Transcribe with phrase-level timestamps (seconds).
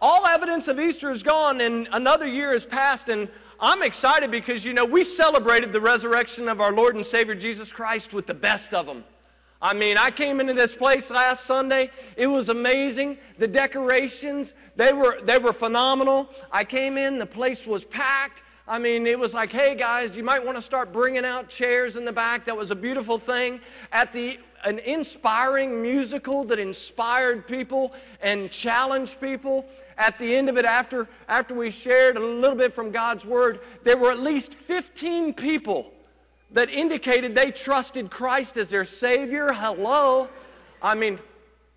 [0.00, 3.28] all evidence of Easter is gone, and another year has passed, and
[3.60, 7.72] I'm excited because, you know, we celebrated the resurrection of our Lord and Savior Jesus
[7.72, 9.04] Christ with the best of them.
[9.60, 11.90] I mean, I came into this place last Sunday.
[12.16, 13.18] It was amazing.
[13.38, 16.30] The decorations, they were, they were phenomenal.
[16.52, 18.44] I came in, the place was packed.
[18.68, 21.96] I mean, it was like, hey guys, you might want to start bringing out chairs
[21.96, 22.44] in the back.
[22.44, 23.60] That was a beautiful thing.
[23.90, 29.66] At the an inspiring musical that inspired people and challenged people.
[29.96, 33.60] At the end of it, after, after we shared a little bit from God's Word,
[33.84, 35.92] there were at least 15 people
[36.50, 39.52] that indicated they trusted Christ as their Savior.
[39.52, 40.28] Hello.
[40.82, 41.18] I mean,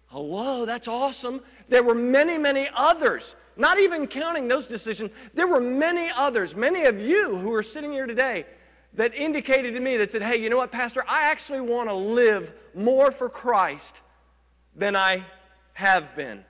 [0.07, 1.41] hello, that's awesome.
[1.69, 6.83] There were many, many others, not even counting those decisions, there were many others, many
[6.83, 8.45] of you who are sitting here today
[8.93, 11.95] that indicated to me that said, hey, you know what, Pastor, I actually want to
[11.95, 14.01] live more for Christ
[14.75, 15.25] than I
[15.73, 16.43] have been.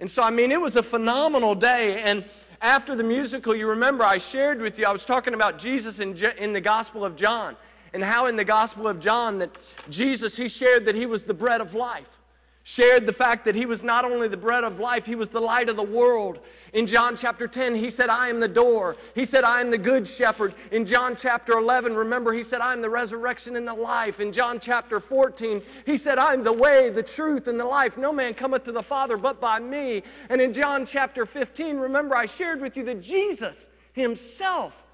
[0.00, 2.02] And so, I mean, it was a phenomenal day.
[2.02, 2.24] And
[2.60, 6.16] after the musical, you remember I shared with you, I was talking about Jesus in,
[6.38, 7.56] in the Gospel of John
[7.92, 9.56] and how in the Gospel of John that
[9.90, 12.18] Jesus, he shared that he was the bread of life
[12.64, 15.40] shared the fact that he was not only the bread of life, he was the
[15.40, 16.38] light of the world.
[16.72, 18.96] In John chapter 10, he said, I am the door.
[19.14, 20.54] He said, I am the good shepherd.
[20.70, 24.20] In John chapter 11, remember, he said, I am the resurrection and the life.
[24.20, 27.98] In John chapter 14, he said, I am the way, the truth, and the life.
[27.98, 30.02] No man cometh to the Father but by me.
[30.30, 34.84] And in John chapter 15, remember, I shared with you that Jesus himself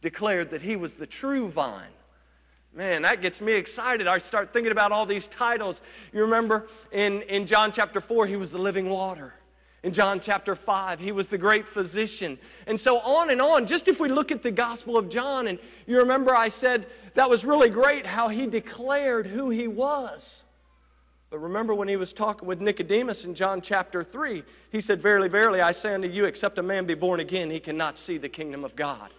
[0.00, 1.92] declared that he was the true vine.
[2.72, 4.06] Man, that gets me excited.
[4.06, 5.80] I start thinking about all these titles.
[6.12, 9.34] You remember in, in John chapter 4, he was the living water.
[9.82, 12.38] In John chapter 5, he was the great physician.
[12.66, 13.66] And so on and on.
[13.66, 17.28] Just if we look at the Gospel of John, and you remember I said that
[17.28, 20.44] was really great how he declared who he was.
[21.30, 25.28] But remember when he was talking with Nicodemus in John chapter 3, he said, Verily,
[25.28, 28.28] verily, I say unto you, except a man be born again, he cannot see the
[28.28, 29.10] kingdom of God.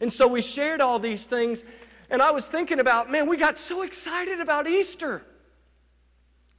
[0.00, 1.64] And so we shared all these things,
[2.10, 5.22] and I was thinking about, man, we got so excited about Easter.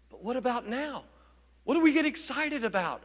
[0.09, 1.03] But what about now?
[1.64, 3.03] What do we get excited about?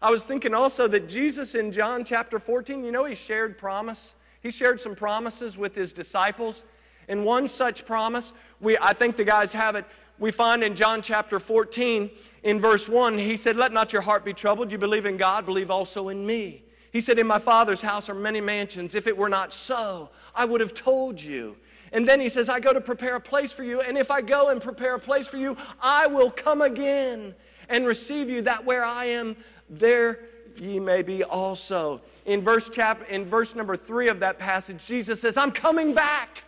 [0.00, 4.16] I was thinking also that Jesus in John chapter 14, you know, he shared promise.
[4.42, 6.64] He shared some promises with his disciples.
[7.08, 9.84] And one such promise, we, I think the guys have it,
[10.18, 12.10] we find in John chapter 14,
[12.42, 14.72] in verse 1, he said, Let not your heart be troubled.
[14.72, 16.64] You believe in God, believe also in me.
[16.92, 18.94] He said, In my Father's house are many mansions.
[18.94, 21.56] If it were not so, I would have told you.
[21.96, 23.80] And then he says, I go to prepare a place for you.
[23.80, 27.34] And if I go and prepare a place for you, I will come again
[27.70, 29.34] and receive you, that where I am,
[29.70, 30.20] there
[30.58, 32.02] ye may be also.
[32.26, 36.44] In verse, chap- in verse number three of that passage, Jesus says, I'm coming back.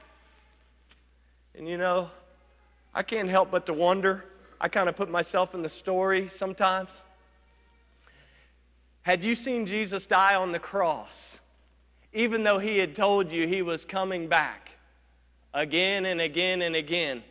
[1.57, 2.11] And you know,
[2.95, 4.27] I can't help but to wonder.
[4.61, 7.05] I kind of put myself in the story sometimes.
[9.01, 11.41] Had you seen Jesus die on the cross,
[12.13, 14.68] even though he had told you he was coming back,
[15.55, 17.23] again and again and again,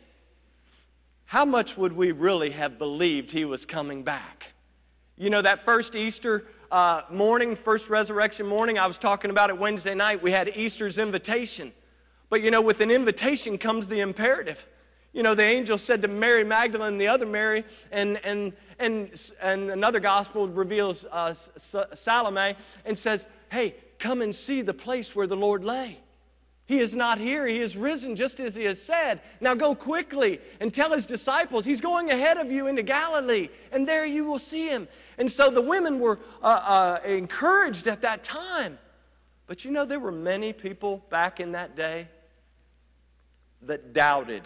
[1.24, 4.52] how much would we really have believed he was coming back?
[5.16, 9.58] You know, that first Easter uh, morning, first resurrection morning, I was talking about it
[9.58, 11.72] Wednesday night, we had Easter's invitation.
[12.30, 14.66] But you know, with an invitation comes the imperative.
[15.12, 19.70] You know, the angel said to Mary Magdalene the other Mary, and, and, and, and
[19.70, 22.54] another gospel reveals uh, Salome
[22.84, 25.98] and says, Hey, come and see the place where the Lord lay.
[26.68, 27.46] He is not here.
[27.46, 29.22] He is risen just as he has said.
[29.40, 33.88] Now go quickly and tell his disciples, he's going ahead of you into Galilee, and
[33.88, 34.86] there you will see him.
[35.16, 38.78] And so the women were uh, uh, encouraged at that time.
[39.46, 42.06] But you know, there were many people back in that day
[43.62, 44.42] that doubted.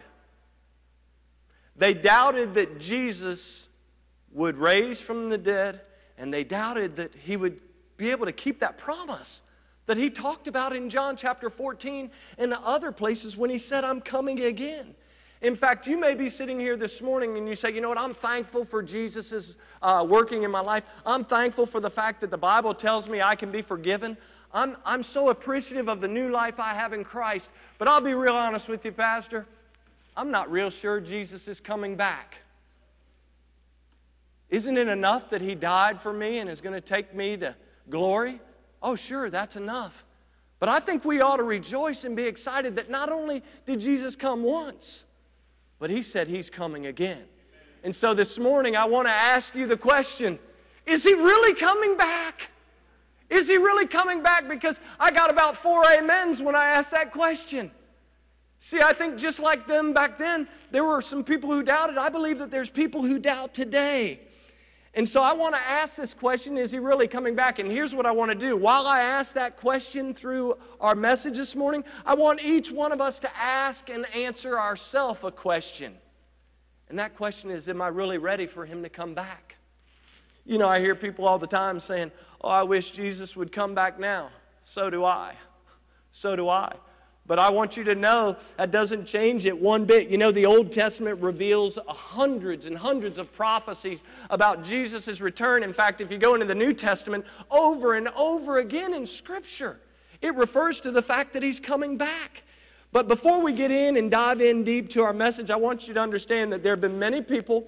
[1.75, 3.67] They doubted that Jesus
[4.31, 5.81] would raise from the dead,
[6.17, 7.61] and they doubted that he would
[7.97, 9.43] be able to keep that promise
[9.87, 14.01] that he talked about in John chapter 14 and other places when he said, I'm
[14.01, 14.95] coming again.
[15.41, 17.99] In fact, you may be sitting here this morning and you say, you know what,
[17.99, 20.85] I'm thankful for Jesus' uh, working in my life.
[21.05, 24.17] I'm thankful for the fact that the Bible tells me I can be forgiven.
[24.55, 27.51] I'm, I'm so appreciative of the new life I have in Christ.
[27.79, 29.47] But I'll be real honest with you, Pastor.
[30.17, 32.37] I'm not real sure Jesus is coming back.
[34.49, 37.57] Isn't it enough that He died for me and is going to take me to
[37.91, 38.39] glory?
[38.83, 40.05] Oh, sure, that's enough.
[40.59, 44.17] But I think we ought to rejoice and be excited that not only did Jesus
[44.17, 45.05] come once,
[45.79, 47.23] but He said He's coming again.
[47.85, 50.39] And so this morning, I want to ask you the question
[50.87, 52.49] Is He really coming back?
[53.29, 54.49] Is He really coming back?
[54.49, 57.71] Because I got about four amens when I asked that question.
[58.61, 61.99] See, I think just like them back then, there were some people who doubted.
[61.99, 64.21] I believe that there's people who doubt today.
[64.95, 67.59] And so I want to ask this question is he really coming back?
[67.59, 68.57] And here's what I want to do.
[68.57, 73.01] While I ask that question through our message this morning, I want each one of
[73.01, 75.95] us to ask and answer ourselves a question.
[76.91, 79.57] And that question is Am I really ready for him to come back?
[80.45, 82.13] You know, I hear people all the time saying,
[82.43, 84.29] Oh, I wish Jesus would come back now.
[84.65, 85.35] So do I.
[86.11, 86.77] So do I.
[87.27, 90.09] But I want you to know that doesn't change it one bit.
[90.09, 95.63] You know, the Old Testament reveals hundreds and hundreds of prophecies about Jesus' return.
[95.63, 99.79] In fact, if you go into the New Testament, over and over again in Scripture,
[100.21, 102.43] it refers to the fact that He's coming back.
[102.91, 105.95] But before we get in and dive in deep to our message, I want you
[105.95, 107.67] to understand that there have been many people,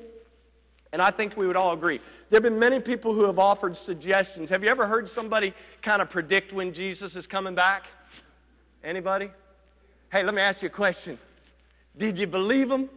[0.92, 3.76] and I think we would all agree, there have been many people who have offered
[3.76, 4.50] suggestions.
[4.50, 7.86] Have you ever heard somebody kind of predict when Jesus is coming back?
[8.82, 9.30] Anybody?
[10.14, 11.18] Hey, let me ask you a question.
[11.98, 12.88] Did you believe them?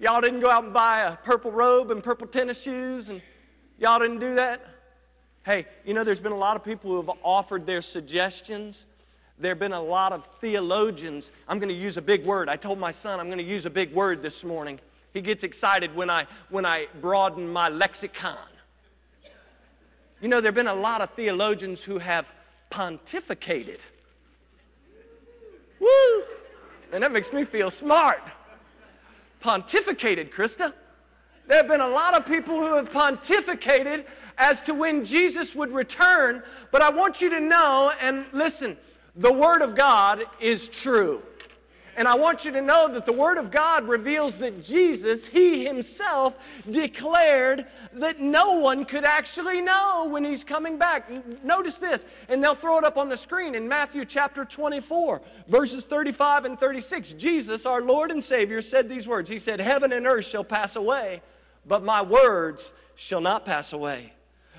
[0.00, 3.22] Y'all didn't go out and buy a purple robe and purple tennis shoes, and
[3.78, 4.66] y'all didn't do that?
[5.46, 8.88] Hey, you know, there's been a lot of people who have offered their suggestions.
[9.38, 11.30] There have been a lot of theologians.
[11.46, 12.48] I'm going to use a big word.
[12.48, 14.80] I told my son I'm going to use a big word this morning.
[15.14, 18.38] He gets excited when I, when I broaden my lexicon.
[20.20, 22.28] You know, there have been a lot of theologians who have
[22.72, 23.78] pontificated.
[25.80, 26.22] Woo!
[26.92, 28.22] And that makes me feel smart.
[29.42, 30.72] Pontificated, Krista.
[31.46, 34.04] There have been a lot of people who have pontificated
[34.38, 38.76] as to when Jesus would return, but I want you to know and listen
[39.16, 41.22] the Word of God is true.
[41.96, 45.64] And I want you to know that the Word of God reveals that Jesus, He
[45.64, 51.10] Himself, declared that no one could actually know when He's coming back.
[51.44, 55.84] Notice this, and they'll throw it up on the screen in Matthew chapter 24, verses
[55.84, 57.12] 35 and 36.
[57.14, 60.76] Jesus, our Lord and Savior, said these words He said, Heaven and earth shall pass
[60.76, 61.22] away,
[61.66, 64.12] but my words shall not pass away.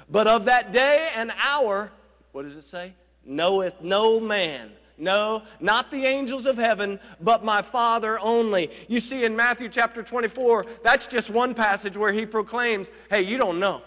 [0.09, 1.91] But of that day and hour,
[2.33, 2.93] what does it say?
[3.23, 8.69] Knoweth no man no, not the angels of heaven, but my Father only.
[8.87, 13.37] You see, in Matthew chapter 24, that's just one passage where he proclaims, hey, you
[13.37, 13.81] don't know.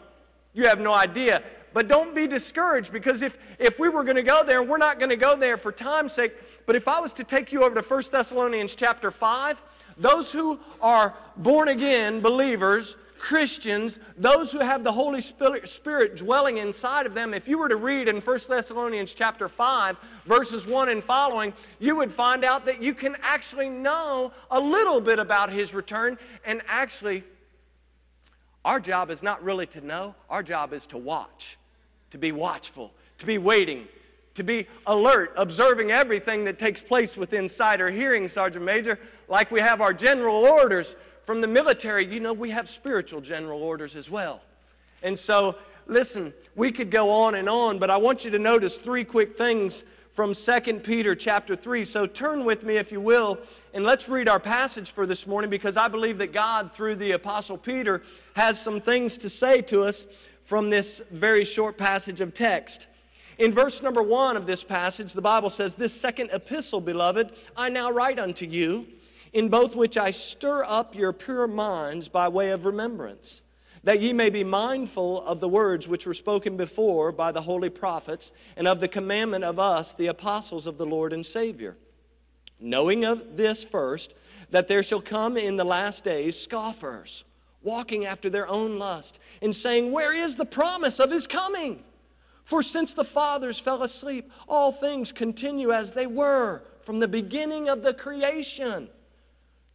[0.55, 1.43] You have no idea.
[1.73, 4.99] But don't be discouraged because if, if we were going to go there, we're not
[4.99, 6.33] going to go there for time's sake,
[6.67, 9.63] but if I was to take you over to 1 Thessalonians chapter 5,
[9.97, 17.07] those who are born again believers Christians, those who have the Holy Spirit dwelling inside
[17.07, 21.03] of them, if you were to read in 1 Thessalonians chapter 5, verses 1 and
[21.03, 25.73] following, you would find out that you can actually know a little bit about his
[25.73, 26.19] return.
[26.45, 27.25] And actually,
[28.63, 31.57] our job is not really to know, our job is to watch,
[32.11, 33.89] to be watchful, to be waiting,
[34.35, 38.99] to be alert, observing everything that takes place within sight or hearing, Sergeant Major,
[39.29, 40.95] like we have our general orders
[41.25, 44.43] from the military, you know, we have spiritual general orders as well.
[45.03, 45.57] And so,
[45.87, 49.37] listen, we could go on and on, but I want you to notice three quick
[49.37, 51.85] things from 2 Peter chapter 3.
[51.85, 53.39] So turn with me, if you will,
[53.73, 57.13] and let's read our passage for this morning because I believe that God, through the
[57.13, 58.01] Apostle Peter,
[58.37, 60.07] has some things to say to us
[60.45, 62.87] from this very short passage of text.
[63.39, 67.69] In verse number one of this passage, the Bible says, This second epistle, beloved, I
[67.69, 68.87] now write unto you
[69.35, 73.43] in both which I stir up your pure minds by way of remembrance,
[73.83, 77.69] that ye may be mindful of the words which were spoken before by the holy
[77.69, 81.77] prophets, and of the commandment of us, the apostles of the Lord and Savior.
[82.61, 84.15] Knowing of this first,
[84.51, 87.25] that there shall come in the last days scoffers,
[87.63, 91.83] walking after their own lust, and saying, Where is the promise of his coming?
[92.45, 97.69] For since the fathers fell asleep, all things continue as they were from the beginning
[97.69, 98.89] of the creation.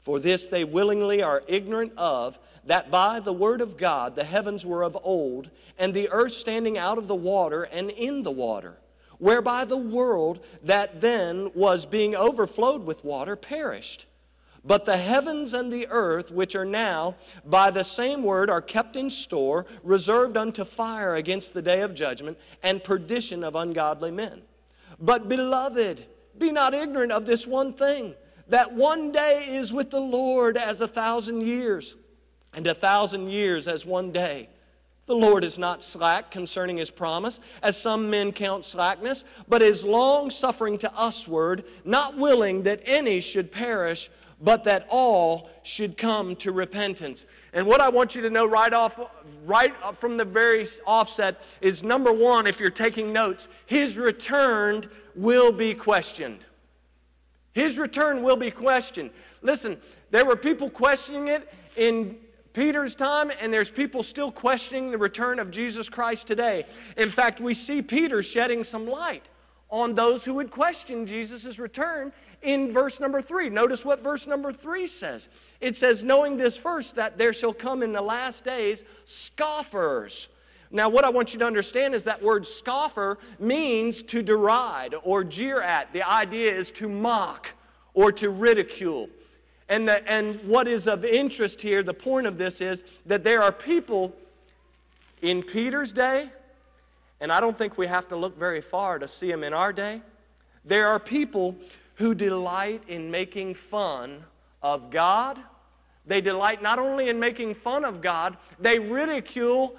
[0.10, 4.66] For this they willingly are ignorant of, that by the word of God the heavens
[4.66, 8.80] were of old, and the earth standing out of the water and in the water,
[9.20, 14.08] whereby the world that then was being overflowed with water perished.
[14.66, 18.96] But the heavens and the earth, which are now by the same word, are kept
[18.96, 24.42] in store, reserved unto fire against the day of judgment and perdition of ungodly men.
[25.00, 26.04] But, beloved,
[26.40, 28.16] be not ignorant of this one thing
[28.50, 31.96] that one day is with the Lord as a thousand years,
[32.54, 34.50] and a thousand years as one day.
[35.06, 39.84] The Lord is not slack concerning his promise, as some men count slackness, but is
[39.84, 46.36] long suffering to usward, not willing that any should perish, but that all should come
[46.38, 47.26] to repentance.
[47.54, 49.00] And what I want you to know right off,
[49.46, 55.52] right from the very offset is number one, if you're taking notes, his return will
[55.52, 56.46] be questioned.
[57.54, 59.12] His return will be questioned.
[59.42, 59.78] Listen,
[60.12, 62.18] there were people questioning it in
[62.54, 66.66] Peter's time, and there's people still questioning the return of Jesus Christ today.
[66.98, 69.24] In fact, we see Peter shedding some light
[69.70, 73.50] on those who would question Jesus' return in verse number three.
[73.50, 75.30] Notice what verse number three says.
[75.62, 80.30] It says, Knowing this first, that there shall come in the last days scoffers.
[80.72, 85.24] Now, what I want you to understand is that word scoffer means to deride or
[85.24, 85.92] jeer at.
[85.94, 87.54] The idea is to mock
[87.96, 89.10] or to ridicule.
[89.68, 93.42] And, the, and what is of interest here, the point of this is that there
[93.42, 94.16] are people
[95.22, 96.30] in Peter's day,
[97.20, 99.74] and I don't think we have to look very far to see them in our
[99.74, 100.02] day.
[100.66, 101.56] There are people
[101.96, 104.24] who delight in making fun
[104.62, 105.40] of God.
[106.06, 109.78] They delight not only in making fun of God, they ridicule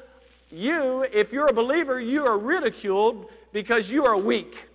[0.51, 1.07] you.
[1.13, 4.67] If you're a believer, you are ridiculed because you are weak.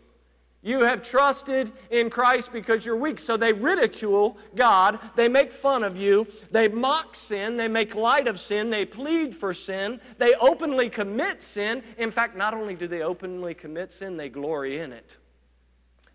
[0.66, 3.20] You have trusted in Christ because you're weak.
[3.20, 5.00] So they ridicule God.
[5.16, 6.26] They make fun of you.
[6.50, 7.56] They mock sin.
[7.56, 8.72] They make light of sin.
[8.72, 10.02] They plead for sin.
[10.18, 11.84] They openly commit sin.
[12.00, 15.18] In fact, not only do they openly commit sin, they glory in it.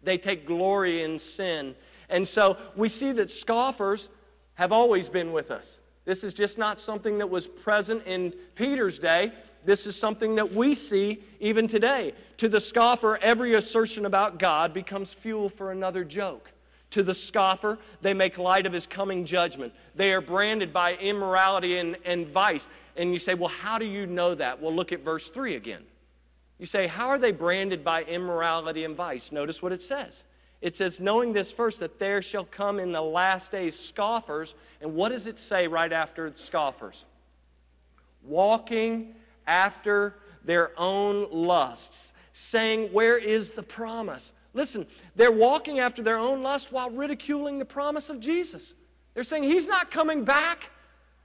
[0.02, 1.76] They take glory in sin.
[2.09, 4.11] And so we see that scoffers
[4.55, 5.79] have always been with us.
[6.05, 9.33] This is just not something that was present in Peter's day.
[9.64, 12.14] This is something that we see even today.
[12.38, 16.50] To the scoffer, every assertion about God becomes fuel for another joke.
[16.90, 19.73] To the scoffer, they make light of his coming judgment.
[19.95, 22.69] They are branded by immorality and, and vice.
[22.97, 24.61] And you say, well, how do you know that?
[24.61, 25.85] Well, look at verse 3 again.
[26.61, 29.33] You say, How are they branded by immorality and vice?
[29.33, 30.25] Notice what it says.
[30.61, 34.55] It says, Knowing this first, that there shall come in the last days scoffers.
[34.83, 37.07] And what does it say right after scoffers?
[38.23, 39.14] Walking
[39.47, 44.32] after their own lusts, saying, Where is the promise?
[44.52, 48.75] Listen, they're walking after their own lust while ridiculing the promise of Jesus.
[49.14, 50.70] They're saying, He's not coming back.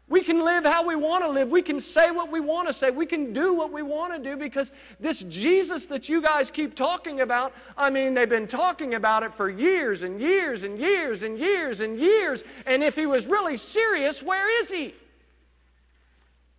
[0.07, 1.50] We can live how we want to live.
[1.50, 2.91] We can say what we want to say.
[2.91, 6.75] We can do what we want to do because this Jesus that you guys keep
[6.75, 11.24] talking about, I mean, they've been talking about it for years and years and years
[11.24, 12.43] and years and years.
[12.67, 14.93] And if he was really serious, where is he?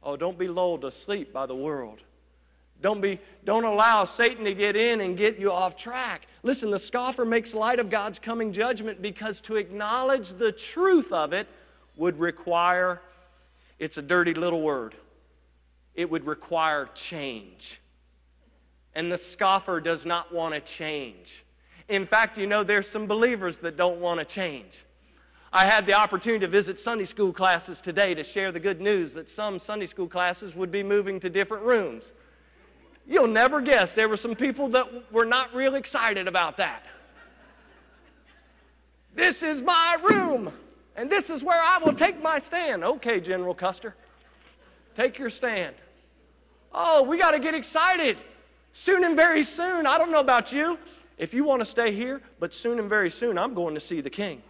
[0.06, 1.98] Oh, don't be lulled to sleep by the world.
[2.80, 6.28] Don't, be, don't allow Satan to get in and get you off track.
[6.44, 11.32] Listen, the scoffer makes light of God's coming judgment because to acknowledge the truth of
[11.32, 11.48] it
[11.96, 13.02] would require
[13.80, 14.94] it's a dirty little word.
[15.96, 17.80] It would require change.
[18.94, 21.44] And the scoffer does not want to change.
[21.88, 24.84] In fact, you know, there's some believers that don't want to change.
[25.56, 29.14] I had the opportunity to visit Sunday school classes today to share the good news
[29.14, 32.12] that some Sunday school classes would be moving to different rooms.
[33.06, 36.84] You'll never guess there were some people that were not real excited about that.
[39.14, 40.52] This is my room
[40.94, 42.84] and this is where I will take my stand.
[42.84, 43.96] Okay, General Custer,
[44.94, 45.74] take your stand.
[46.70, 48.18] Oh, we got to get excited.
[48.72, 50.78] Soon and very soon, I don't know about you,
[51.16, 54.02] if you want to stay here, but soon and very soon, I'm going to see
[54.02, 54.42] the King.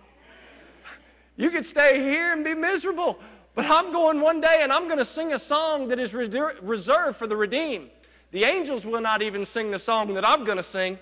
[1.37, 3.19] You could stay here and be miserable,
[3.55, 7.17] but I'm going one day and I'm going to sing a song that is reserved
[7.17, 7.91] for the redeemed.
[8.31, 10.99] The angels will not even sing the song that I'm going to sing.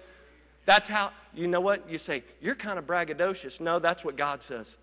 [0.67, 1.89] That's how, you know what?
[1.89, 3.61] You say, you're kind of braggadocious.
[3.61, 4.77] No, that's what God says.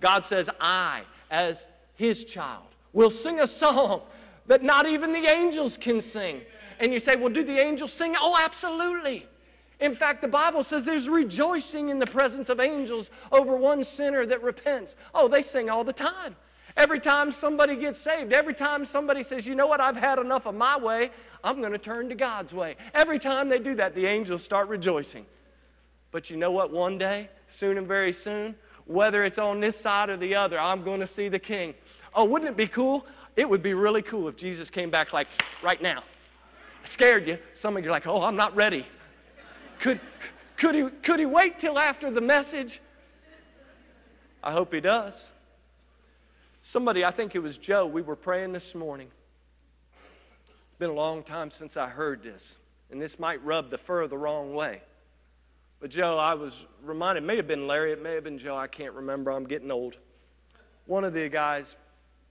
[0.00, 4.02] God says, I, as his child, will sing a song
[4.46, 6.40] that not even the angels can sing.
[6.80, 8.14] And you say, well, do the angels sing?
[8.18, 9.26] Oh, absolutely.
[9.80, 14.26] In fact, the Bible says there's rejoicing in the presence of angels over one sinner
[14.26, 14.96] that repents.
[15.14, 16.34] Oh, they sing all the time.
[16.76, 20.46] Every time somebody gets saved, every time somebody says, you know what, I've had enough
[20.46, 21.10] of my way,
[21.42, 22.76] I'm going to turn to God's way.
[22.94, 25.26] Every time they do that, the angels start rejoicing.
[26.10, 28.54] But you know what, one day, soon and very soon,
[28.86, 31.74] whether it's on this side or the other, I'm going to see the king.
[32.14, 33.06] Oh, wouldn't it be cool?
[33.36, 35.28] It would be really cool if Jesus came back like
[35.62, 35.98] right now.
[36.82, 37.38] I scared you.
[37.52, 38.84] Some of you are like, oh, I'm not ready.
[39.80, 40.00] Could,
[40.56, 42.80] could, he, could he wait till after the message?
[44.42, 45.30] I hope he does.
[46.62, 49.08] Somebody, I think it was Joe, we were praying this morning.
[50.46, 52.58] It's been a long time since I heard this,
[52.90, 54.82] and this might rub the fur the wrong way.
[55.80, 58.56] But Joe, I was reminded, it may have been Larry, it may have been Joe,
[58.56, 59.96] I can't remember, I'm getting old.
[60.86, 61.76] One of the guys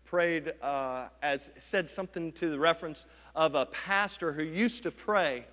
[0.04, 5.46] prayed, uh, as said something to the reference of a pastor who used to pray,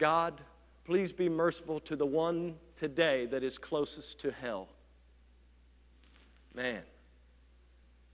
[0.00, 0.40] God,
[0.86, 4.66] please be merciful to the one today that is closest to hell.
[6.54, 6.80] Man,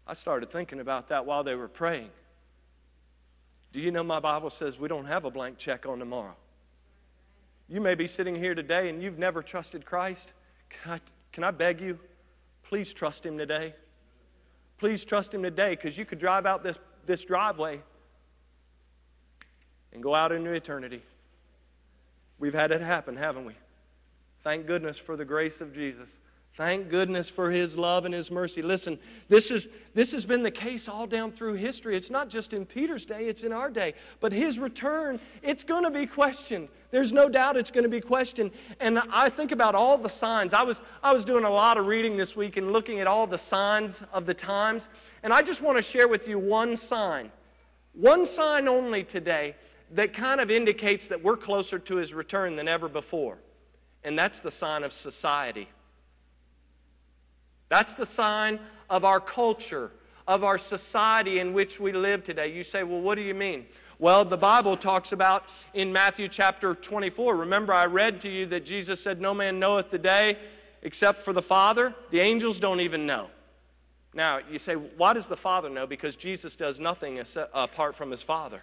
[0.04, 2.10] I started thinking about that while they were praying.
[3.72, 6.34] Do you know my Bible says we don't have a blank check on tomorrow?
[7.68, 10.32] You may be sitting here today and you've never trusted Christ.
[10.70, 11.00] Can I,
[11.30, 12.00] can I beg you?
[12.64, 13.72] Please trust Him today.
[14.78, 17.80] Please trust Him today because you could drive out this, this driveway
[19.92, 21.00] and go out into eternity.
[22.38, 23.54] We've had it happen, haven't we?
[24.42, 26.18] Thank goodness for the grace of Jesus.
[26.56, 28.62] Thank goodness for his love and his mercy.
[28.62, 31.94] Listen, this, is, this has been the case all down through history.
[31.94, 33.92] It's not just in Peter's day, it's in our day.
[34.20, 36.68] But his return, it's going to be questioned.
[36.90, 38.52] There's no doubt it's going to be questioned.
[38.80, 40.54] And I think about all the signs.
[40.54, 43.26] I was, I was doing a lot of reading this week and looking at all
[43.26, 44.88] the signs of the times.
[45.24, 47.30] And I just want to share with you one sign,
[47.92, 49.56] one sign only today
[49.92, 53.38] that kind of indicates that we're closer to his return than ever before.
[54.04, 55.68] And that's the sign of society.
[57.68, 59.90] That's the sign of our culture,
[60.28, 62.52] of our society in which we live today.
[62.52, 63.66] You say, well, what do you mean?
[63.98, 67.34] Well, the Bible talks about in Matthew chapter 24.
[67.34, 70.36] Remember, I read to you that Jesus said, No man knoweth the day
[70.82, 71.94] except for the Father.
[72.10, 73.30] The angels don't even know.
[74.16, 75.86] Now, you say, why does the Father know?
[75.86, 77.20] Because Jesus does nothing
[77.52, 78.62] apart from his Father.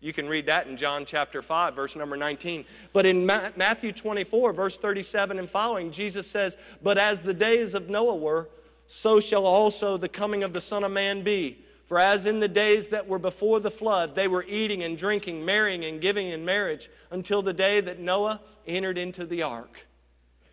[0.00, 2.64] You can read that in John chapter 5, verse number 19.
[2.94, 7.90] But in Matthew 24, verse 37 and following, Jesus says, But as the days of
[7.90, 8.48] Noah were,
[8.86, 11.64] so shall also the coming of the Son of Man be.
[11.84, 15.44] For as in the days that were before the flood, they were eating and drinking,
[15.44, 19.86] marrying and giving in marriage, until the day that Noah entered into the ark,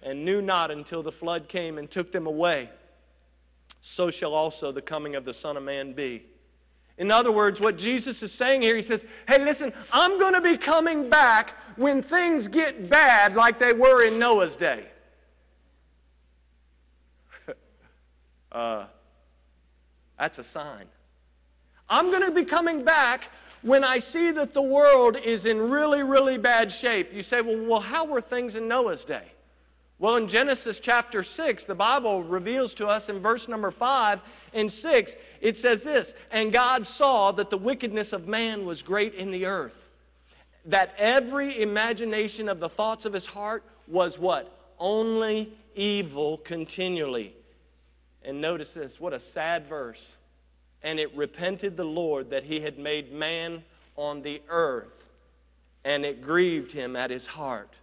[0.01, 2.69] and knew not until the flood came and took them away.
[3.81, 6.23] So shall also the coming of the Son of Man be.
[6.97, 10.41] In other words, what Jesus is saying here, he says, Hey, listen, I'm going to
[10.41, 14.85] be coming back when things get bad like they were in Noah's day.
[18.51, 18.85] uh,
[20.17, 20.85] that's a sign.
[21.87, 23.29] I'm going to be coming back
[23.61, 27.13] when I see that the world is in really, really bad shape.
[27.13, 29.31] You say, well, well, how were things in Noah's day?
[29.99, 34.21] Well, in Genesis chapter 6, the Bible reveals to us in verse number 5
[34.53, 39.15] and 6, it says this And God saw that the wickedness of man was great
[39.15, 39.89] in the earth,
[40.65, 44.51] that every imagination of the thoughts of his heart was what?
[44.77, 47.33] Only evil continually.
[48.23, 50.15] And notice this what a sad verse.
[50.83, 53.63] And it repented the Lord that he had made man
[53.95, 55.07] on the earth,
[55.83, 57.73] and it grieved him at his heart.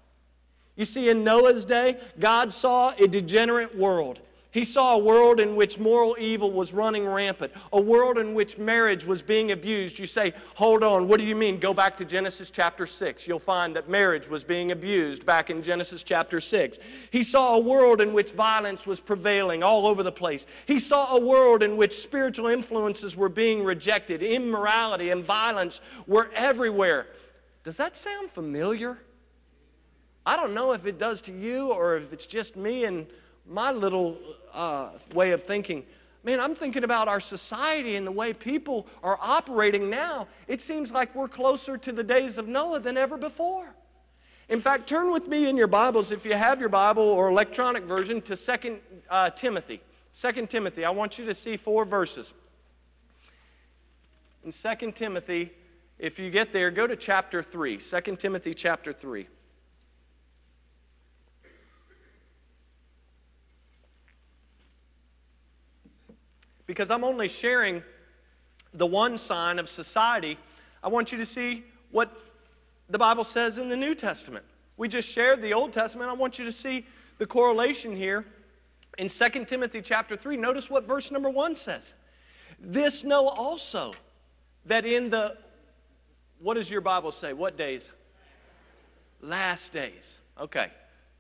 [0.77, 4.19] You see, in Noah's day, God saw a degenerate world.
[4.55, 8.57] He saw a world in which moral evil was running rampant, a world in which
[8.57, 9.99] marriage was being abused.
[9.99, 11.59] You say, hold on, what do you mean?
[11.59, 13.27] Go back to Genesis chapter 6.
[13.27, 16.79] You'll find that marriage was being abused back in Genesis chapter 6.
[17.11, 20.47] He saw a world in which violence was prevailing all over the place.
[20.67, 26.31] He saw a world in which spiritual influences were being rejected, immorality and violence were
[26.33, 27.09] everywhere.
[27.65, 28.99] Does that sound familiar?
[30.27, 33.07] I don't know if it does to you or if it's just me and
[33.47, 34.19] my little
[34.53, 35.85] uh, way of thinking.
[36.23, 40.27] Man, I'm thinking about our society and the way people are operating now.
[40.49, 43.75] It seems like we're closer to the days of Noah than ever before.
[44.49, 47.85] In fact, turn with me in your Bibles, if you have your Bible or electronic
[47.85, 48.79] version, to 2
[49.11, 49.81] uh, Timothy.
[50.15, 52.33] 2 Timothy, I want you to see four verses.
[54.45, 55.51] In 2 Timothy,
[55.99, 57.79] if you get there, go to chapter 3.
[57.79, 59.27] 2 Timothy chapter 3.
[66.66, 67.83] Because I'm only sharing
[68.72, 70.38] the one sign of society.
[70.83, 72.11] I want you to see what
[72.88, 74.44] the Bible says in the New Testament.
[74.77, 76.11] We just shared the Old Testament.
[76.11, 76.87] I want you to see
[77.18, 78.24] the correlation here
[78.98, 80.37] in 2 Timothy chapter 3.
[80.37, 81.94] Notice what verse number 1 says.
[82.61, 83.92] This know also
[84.66, 85.37] that in the,
[86.40, 87.33] what does your Bible say?
[87.33, 87.92] What days?
[89.20, 90.20] Last days.
[90.40, 90.70] Okay.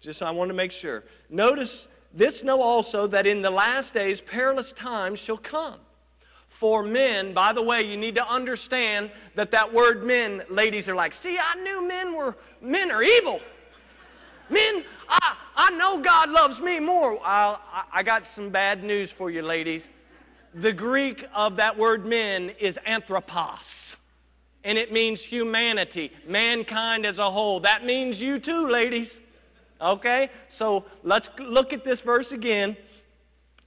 [0.00, 1.04] Just I want to make sure.
[1.30, 5.76] Notice this know also that in the last days perilous times shall come.
[6.48, 10.94] For men, by the way, you need to understand that that word men, ladies are
[10.94, 13.40] like, see, I knew men were, men are evil.
[14.48, 17.18] Men, I, I know God loves me more.
[17.24, 19.90] I, I got some bad news for you, ladies.
[20.54, 23.96] The Greek of that word men is anthropos,
[24.62, 27.58] and it means humanity, mankind as a whole.
[27.58, 29.18] That means you too, ladies.
[29.84, 30.30] Okay?
[30.48, 32.76] So let's look at this verse again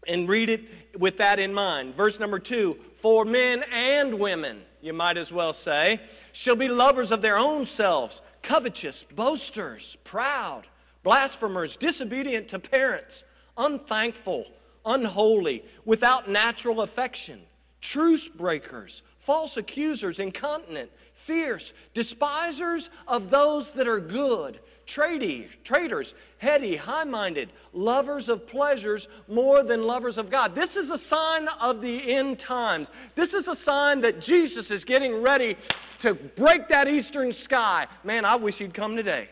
[0.07, 0.61] and read it
[0.97, 1.93] with that in mind.
[1.93, 6.01] Verse number two For men and women, you might as well say,
[6.31, 10.63] shall be lovers of their own selves, covetous, boasters, proud,
[11.03, 13.23] blasphemers, disobedient to parents,
[13.57, 14.45] unthankful,
[14.85, 17.41] unholy, without natural affection,
[17.81, 26.75] truce breakers, false accusers, incontinent, fierce, despisers of those that are good tradie, traitors, heady,
[26.75, 30.55] high minded, lovers of pleasures more than lovers of God.
[30.55, 32.89] This is a sign of the end times.
[33.13, 35.57] This is a sign that Jesus is getting ready
[35.99, 37.85] to break that eastern sky.
[38.03, 39.27] Man, I wish he'd come today.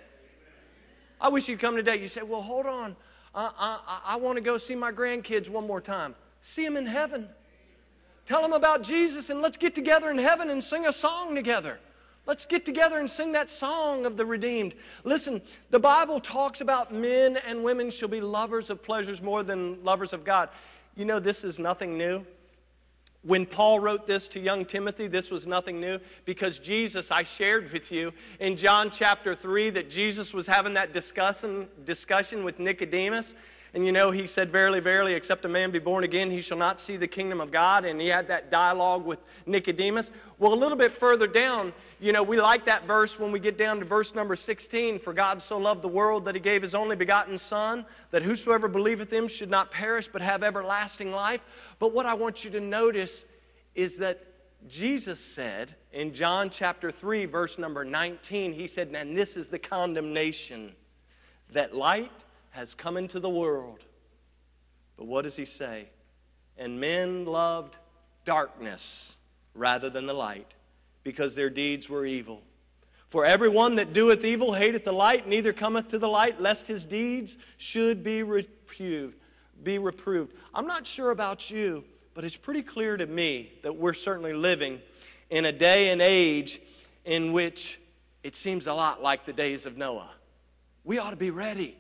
[1.20, 2.00] I wish he'd come today.
[2.00, 2.96] You say, well, hold on.
[3.34, 6.16] I, I, I want to go see my grandkids one more time.
[6.42, 7.28] See them in heaven.
[8.26, 11.80] Tell them about Jesus and let's get together in heaven and sing a song together.
[12.26, 14.74] Let's get together and sing that song of the redeemed.
[15.04, 19.84] Listen, the Bible talks about men and women shall be lovers of pleasures more than
[19.84, 20.50] lovers of God.
[20.96, 22.26] You know, this is nothing new.
[23.22, 27.72] When Paul wrote this to young Timothy, this was nothing new because Jesus, I shared
[27.72, 33.36] with you in John chapter 3 that Jesus was having that discussion, discussion with Nicodemus.
[33.74, 36.58] And you know, he said, Verily, verily, except a man be born again, he shall
[36.58, 37.84] not see the kingdom of God.
[37.84, 40.12] And he had that dialogue with Nicodemus.
[40.40, 41.74] Well, a little bit further down,
[42.06, 45.00] you know, we like that verse when we get down to verse number 16.
[45.00, 48.68] For God so loved the world that he gave his only begotten Son, that whosoever
[48.68, 51.42] believeth him should not perish but have everlasting life.
[51.80, 53.26] But what I want you to notice
[53.74, 54.24] is that
[54.68, 59.58] Jesus said in John chapter 3, verse number 19, he said, And this is the
[59.58, 60.76] condemnation
[61.54, 63.80] that light has come into the world.
[64.96, 65.90] But what does he say?
[66.56, 67.78] And men loved
[68.26, 69.18] darkness
[69.56, 70.54] rather than the light,
[71.06, 72.42] because their deeds were evil.
[73.08, 76.86] For everyone that doeth evil hateth the light, neither cometh to the light, lest his
[76.86, 79.16] deeds should be reproved.
[79.64, 80.34] Be reproved.
[80.54, 84.82] I'm not sure about you, but it's pretty clear to me that we're certainly living
[85.30, 86.60] in a day and age
[87.06, 87.80] in which
[88.24, 90.10] it seems a lot like the days of Noah.
[90.84, 91.78] We ought to be ready.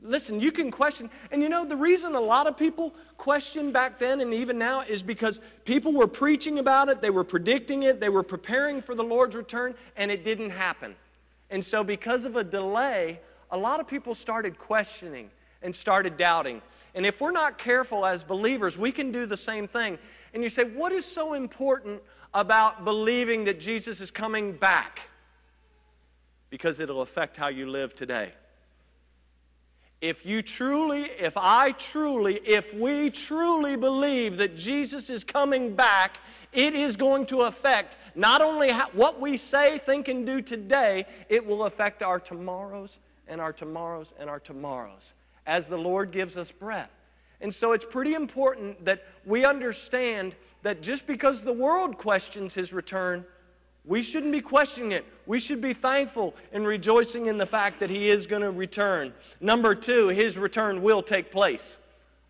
[0.00, 1.10] Listen, you can question.
[1.32, 4.82] And you know, the reason a lot of people question back then and even now
[4.82, 8.94] is because people were preaching about it, they were predicting it, they were preparing for
[8.94, 10.94] the Lord's return, and it didn't happen.
[11.50, 15.30] And so, because of a delay, a lot of people started questioning
[15.62, 16.62] and started doubting.
[16.94, 19.98] And if we're not careful as believers, we can do the same thing.
[20.32, 22.02] And you say, what is so important
[22.34, 25.00] about believing that Jesus is coming back?
[26.50, 28.32] Because it'll affect how you live today.
[30.00, 36.18] If you truly, if I truly, if we truly believe that Jesus is coming back,
[36.52, 41.04] it is going to affect not only how, what we say, think, and do today,
[41.28, 45.14] it will affect our tomorrows and our tomorrows and our tomorrows
[45.46, 46.90] as the Lord gives us breath.
[47.40, 52.72] And so it's pretty important that we understand that just because the world questions his
[52.72, 53.24] return,
[53.88, 55.04] we shouldn't be questioning it.
[55.26, 59.14] We should be thankful and rejoicing in the fact that He is going to return.
[59.40, 61.78] Number two, His return will take place.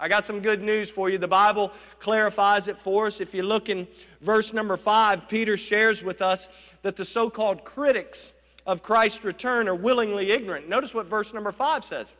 [0.00, 1.18] I got some good news for you.
[1.18, 3.20] The Bible clarifies it for us.
[3.20, 3.88] If you look in
[4.20, 8.32] verse number five, Peter shares with us that the so called critics
[8.64, 10.68] of Christ's return are willingly ignorant.
[10.68, 12.14] Notice what verse number five says.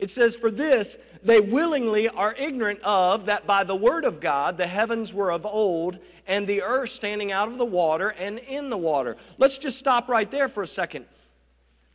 [0.00, 4.58] It says, For this they willingly are ignorant of that by the word of God
[4.58, 8.70] the heavens were of old, and the earth standing out of the water and in
[8.70, 9.16] the water.
[9.38, 11.06] Let's just stop right there for a second.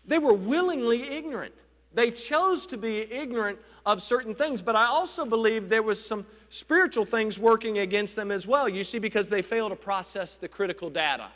[0.05, 1.53] They were willingly ignorant.
[1.93, 6.25] They chose to be ignorant of certain things, but I also believe there was some
[6.49, 8.69] spiritual things working against them as well.
[8.69, 11.27] You see, because they failed to process the critical data.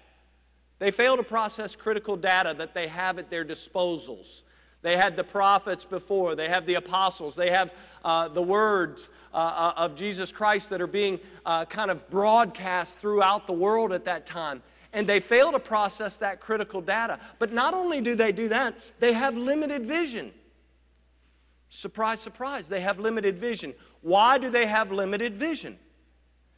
[0.80, 4.44] They fail to process critical data that they have at their disposals.
[4.86, 9.38] They had the prophets before, they have the apostles, they have uh, the words uh,
[9.76, 14.06] uh, of Jesus Christ that are being uh, kind of broadcast throughout the world at
[14.06, 14.62] that time.
[14.94, 17.20] And they fail to process that critical data.
[17.40, 20.32] But not only do they do that, they have limited vision.
[21.70, 23.74] Surprise, surprise, they have limited vision.
[24.02, 25.80] Why do they have limited vision?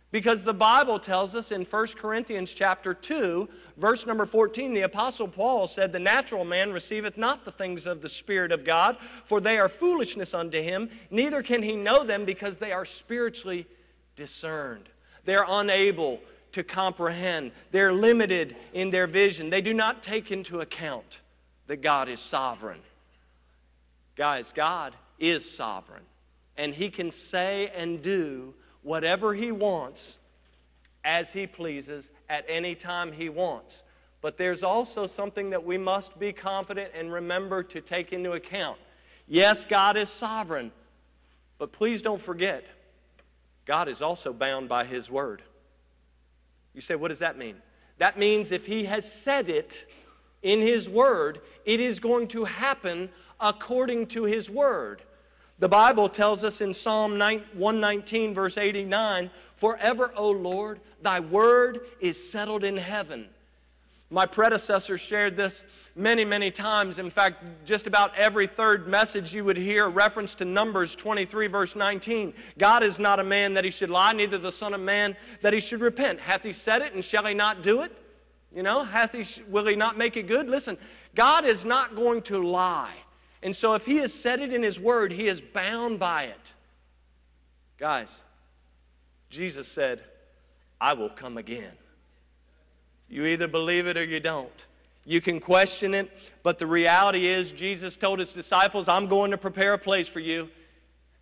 [0.10, 5.28] Because the Bible tells us in 1 Corinthians chapter 2, verse number 14, the apostle
[5.28, 9.42] Paul said, "The natural man receiveth not the things of the spirit of God, for
[9.42, 13.68] they are foolishness unto him, neither can he know them because they are spiritually
[14.16, 14.88] discerned."
[15.26, 16.22] They're unable
[16.54, 17.52] to comprehend.
[17.72, 19.50] They're limited in their vision.
[19.50, 21.20] They do not take into account
[21.68, 22.82] that God is sovereign.
[24.16, 26.06] Guys, God is sovereign,
[26.56, 28.56] and he can say and do
[28.88, 30.18] whatever He wants
[31.04, 33.84] as He pleases at any time He wants.
[34.22, 38.78] But there's also something that we must be confident and remember to take into account.
[39.28, 40.72] Yes, God is sovereign,
[41.58, 42.64] but please don't forget,
[43.66, 45.42] God is also bound by His Word.
[46.74, 47.58] You say, what does that mean?
[47.98, 49.86] That means if He has said it
[50.44, 53.10] in His Word, it is going to happen
[53.42, 55.02] according to His Word.
[55.60, 62.30] The Bible tells us in Psalm 119, verse 89 Forever, O Lord, thy word is
[62.30, 63.28] settled in heaven.
[64.10, 65.64] My predecessors shared this
[65.96, 66.98] many, many times.
[67.00, 71.76] In fact, just about every third message you would hear reference to Numbers 23, verse
[71.76, 72.34] 19.
[72.58, 75.52] God is not a man that he should lie, neither the Son of Man that
[75.52, 76.22] he should repent.
[76.22, 77.92] Hath he said it, and shall he not do it?
[78.54, 80.50] You know, hath he, will he not make it good?
[80.50, 80.78] Listen,
[81.16, 82.94] God is not going to lie.
[83.44, 86.54] And so if he has said it in his word, he is bound by it.
[87.78, 88.24] Guys,
[89.30, 90.04] Jesus said,
[90.82, 91.72] I will come again.
[93.10, 94.68] You either believe it or you don't.
[95.06, 96.12] You can question it,
[96.44, 100.20] but the reality is, Jesus told his disciples, I'm going to prepare a place for
[100.20, 100.50] you.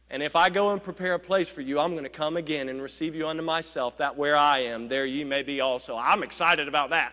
[0.09, 2.69] And if I go and prepare a place for you, I'm going to come again
[2.69, 5.97] and receive you unto myself, that where I am, there you may be also.
[5.97, 7.11] I'm excited about that.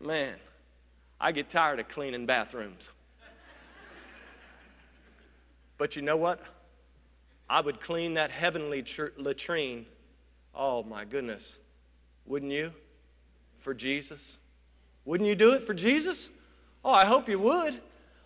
[0.00, 0.34] Man,
[1.20, 2.90] I get tired of cleaning bathrooms.
[5.80, 6.42] But you know what?
[7.48, 8.84] I would clean that heavenly
[9.16, 9.86] latrine.
[10.54, 11.56] Oh my goodness.
[12.26, 12.70] Wouldn't you?
[13.60, 14.36] For Jesus?
[15.06, 16.28] Wouldn't you do it for Jesus?
[16.84, 17.80] Oh, I hope you would.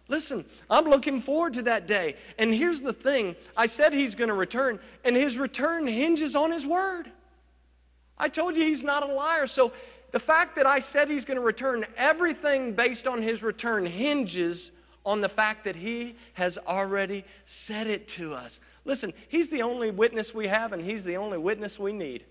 [0.09, 2.17] Listen, I'm looking forward to that day.
[2.40, 6.51] And here's the thing I said he's going to return, and his return hinges on
[6.51, 7.05] his word.
[8.19, 9.47] I told you he's not a liar.
[9.47, 9.73] So
[10.11, 14.73] the fact that I said he's going to return, everything based on his return hinges
[15.05, 18.61] on the fact that he has already said it to us.
[18.85, 22.25] Listen, he's the only witness we have, and he's the only witness we need.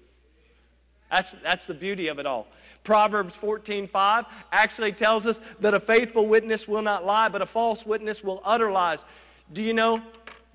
[1.11, 2.47] That's, that's the beauty of it all.
[2.83, 7.45] Proverbs 14 5 actually tells us that a faithful witness will not lie, but a
[7.45, 9.05] false witness will utter lies.
[9.51, 10.01] Do you know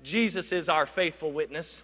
[0.03, 1.81] Jesus is our faithful witness?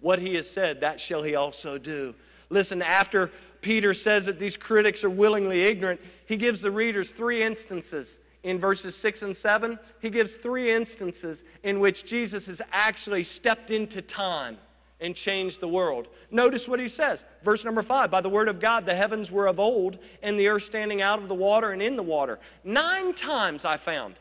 [0.00, 2.14] What he has said, that shall he also do.
[2.50, 3.30] Listen, after
[3.62, 8.18] Peter says that these critics are willingly ignorant, he gives the readers three instances.
[8.44, 13.70] In verses 6 and 7, he gives three instances in which Jesus has actually stepped
[13.70, 14.58] into time
[15.00, 16.08] and changed the world.
[16.30, 17.24] Notice what he says.
[17.42, 20.48] Verse number five By the word of God, the heavens were of old, and the
[20.48, 22.38] earth standing out of the water and in the water.
[22.64, 24.14] Nine times I found.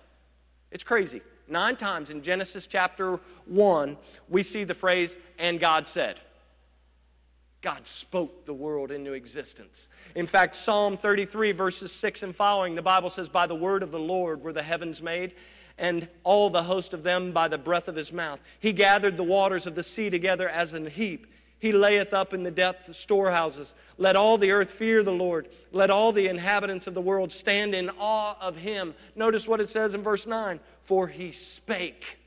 [0.71, 1.21] It's crazy.
[1.47, 6.19] Nine times in Genesis chapter 1, we see the phrase, and God said.
[7.61, 9.89] God spoke the world into existence.
[10.15, 13.91] In fact, Psalm 33, verses 6 and following, the Bible says, By the word of
[13.91, 15.33] the Lord were the heavens made,
[15.77, 18.41] and all the host of them by the breath of his mouth.
[18.59, 21.27] He gathered the waters of the sea together as an heap.
[21.59, 23.73] He layeth up in the depth storehouses.
[23.97, 25.49] Let all the earth fear the Lord.
[25.71, 28.93] Let all the inhabitants of the world stand in awe of him.
[29.15, 32.19] Notice what it says in verse 9 For he spake,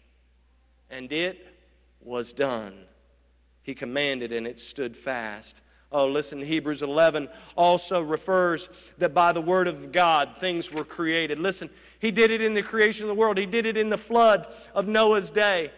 [0.90, 1.46] and it
[2.00, 2.74] was done.
[3.70, 5.60] He commanded, and it stood fast.
[5.92, 11.38] Oh, listen, Hebrews 11 also refers that by the word of God things were created.
[11.38, 13.96] Listen, he did it in the creation of the world, He did it in the
[13.96, 15.70] flood of Noah's day.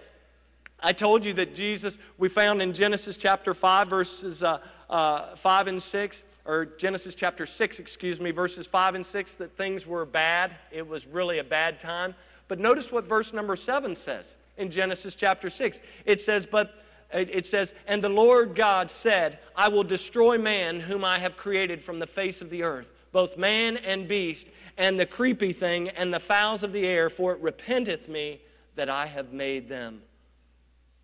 [0.82, 5.66] I told you that Jesus, we found in Genesis chapter 5, verses uh, uh, 5
[5.66, 10.06] and 6, or Genesis chapter 6, excuse me, verses 5 and 6, that things were
[10.06, 10.56] bad.
[10.70, 12.14] It was really a bad time.
[12.48, 15.80] But notice what verse number 7 says in Genesis chapter 6.
[16.06, 16.81] It says, But
[17.12, 21.82] it says, And the Lord God said, I will destroy man whom I have created
[21.82, 24.48] from the face of the earth both man and beast,
[24.78, 28.40] and the creepy thing, and the fowls of the air, for it repenteth me
[28.74, 30.02] that I have made them.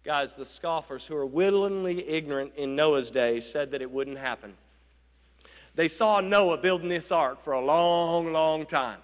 [0.05, 4.55] Guys, the scoffers who are willingly ignorant in Noah's day said that it wouldn't happen.
[5.75, 9.01] They saw Noah building this ark for a long, long time.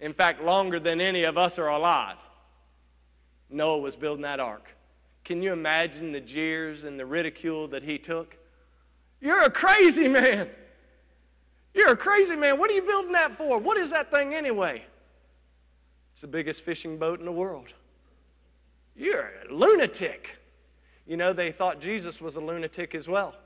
[0.00, 2.18] In fact, longer than any of us are alive.
[3.50, 4.70] Noah was building that ark.
[5.28, 8.34] Can you imagine the jeers and the ridicule that he took?
[9.20, 10.48] You're a crazy man.
[11.74, 12.58] You're a crazy man.
[12.58, 13.58] What are you building that for?
[13.58, 14.82] What is that thing anyway?
[16.12, 17.74] It's the biggest fishing boat in the world.
[18.96, 20.38] You're a lunatic.
[21.06, 23.36] You know, they thought Jesus was a lunatic as well.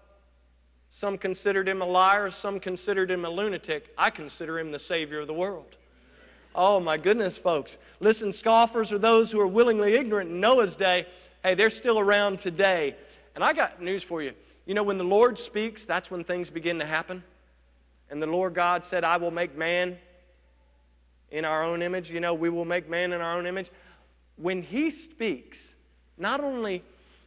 [0.88, 3.92] Some considered him a liar, some considered him a lunatic.
[3.98, 5.76] I consider him the Savior of the world.
[6.54, 7.76] Oh, my goodness, folks.
[7.98, 11.08] Listen, scoffers are those who are willingly ignorant in Noah's day.
[11.42, 12.94] Hey, they're still around today.
[13.34, 14.32] And I got news for you.
[14.64, 17.24] You know, when the Lord speaks, that's when things begin to happen.
[18.10, 19.98] And the Lord God said, I will make man
[21.30, 22.10] in our own image.
[22.10, 23.70] You know, we will make man in our own image.
[24.36, 25.74] When He speaks,
[26.16, 26.84] not only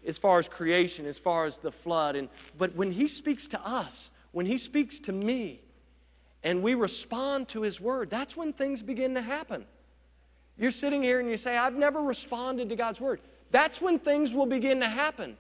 [0.08, 3.68] as far as creation, as far as the flood, and, but when He speaks to
[3.68, 5.60] us, when He speaks to me,
[6.44, 9.66] and we respond to His word, that's when things begin to happen.
[10.58, 13.20] You're sitting here and you say, I've never responded to God's word.
[13.52, 15.38] That's when things will begin to happen.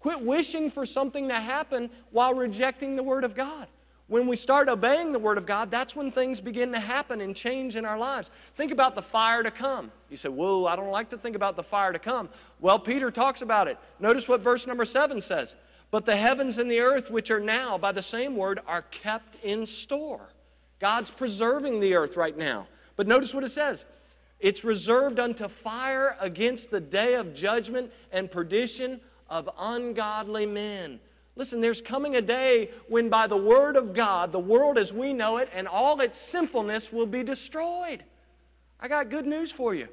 [0.00, 3.66] Quit wishing for something to happen while rejecting the word of God.
[4.08, 7.36] When we start obeying the Word of God, that's when things begin to happen and
[7.36, 8.30] change in our lives.
[8.54, 9.92] Think about the fire to come.
[10.08, 12.30] You say, Whoa, I don't like to think about the fire to come.
[12.58, 13.76] Well, Peter talks about it.
[14.00, 15.56] Notice what verse number 7 says
[15.90, 19.36] But the heavens and the earth, which are now, by the same word, are kept
[19.44, 20.30] in store.
[20.78, 22.66] God's preserving the earth right now.
[22.96, 23.84] But notice what it says
[24.40, 31.00] it's reserved unto fire against the day of judgment and perdition of ungodly men.
[31.34, 35.12] Listen, there's coming a day when, by the word of God, the world as we
[35.12, 38.04] know it and all its sinfulness will be destroyed.
[38.80, 39.88] I got good news for you.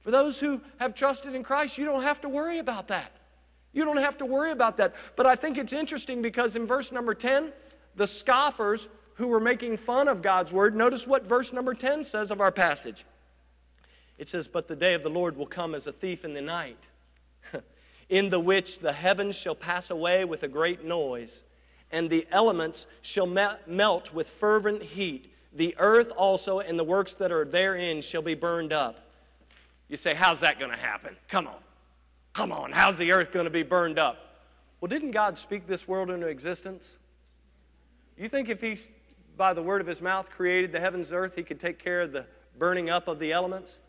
[0.00, 3.12] For those who have trusted in Christ, you don't have to worry about that.
[3.72, 4.94] You don't have to worry about that.
[5.14, 7.52] But I think it's interesting because in verse number 10,
[7.96, 12.30] the scoffers who were making fun of God's word, notice what verse number 10 says
[12.30, 13.04] of our passage.
[14.20, 16.42] It says, But the day of the Lord will come as a thief in the
[16.42, 16.76] night,
[18.10, 21.42] in the which the heavens shall pass away with a great noise,
[21.90, 25.32] and the elements shall melt with fervent heat.
[25.54, 29.00] The earth also and the works that are therein shall be burned up.
[29.88, 31.16] You say, How's that going to happen?
[31.26, 31.56] Come on.
[32.34, 32.72] Come on.
[32.72, 34.36] How's the earth going to be burned up?
[34.82, 36.98] Well, didn't God speak this world into existence?
[38.18, 38.76] You think if He,
[39.38, 42.02] by the word of His mouth, created the heavens and earth, He could take care
[42.02, 42.26] of the
[42.58, 43.80] burning up of the elements?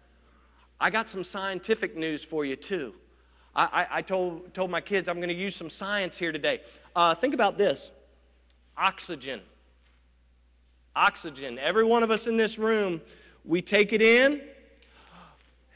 [0.81, 2.95] I got some scientific news for you, too.
[3.55, 6.61] I, I, I told, told my kids I'm going to use some science here today.
[6.95, 7.91] Uh, think about this
[8.75, 9.41] oxygen.
[10.95, 11.59] Oxygen.
[11.59, 12.99] Every one of us in this room,
[13.45, 14.41] we take it in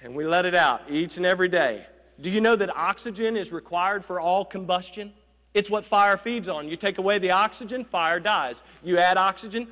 [0.02, 1.86] and we let it out each and every day.
[2.22, 5.14] Do you know that oxygen is required for all combustion?
[5.54, 6.68] It's what fire feeds on.
[6.68, 8.64] You take away the oxygen, fire dies.
[8.84, 9.68] You add oxygen,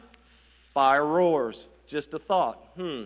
[0.74, 1.68] fire roars.
[1.88, 2.70] Just a thought.
[2.78, 3.06] Hmm.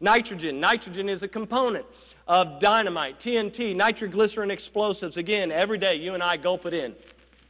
[0.00, 0.60] Nitrogen.
[0.60, 1.84] Nitrogen is a component
[2.26, 5.18] of dynamite, TNT, nitroglycerin explosives.
[5.18, 6.94] Again, every day you and I gulp it in.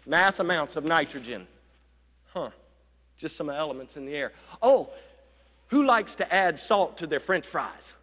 [0.06, 1.46] Mass amounts of nitrogen.
[2.34, 2.50] Huh.
[3.16, 4.32] Just some elements in the air.
[4.60, 4.90] Oh,
[5.68, 7.94] who likes to add salt to their french fries?